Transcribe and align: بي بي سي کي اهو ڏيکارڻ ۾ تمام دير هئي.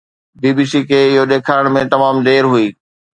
بي 0.41 0.49
بي 0.57 0.65
سي 0.71 0.81
کي 0.89 0.99
اهو 1.09 1.23
ڏيکارڻ 1.31 1.65
۾ 1.75 1.81
تمام 1.93 2.15
دير 2.27 2.43
هئي. 2.53 2.67